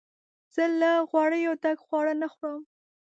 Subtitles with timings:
[0.55, 2.63] زه له غوړیو ډک خواړه نه خورم.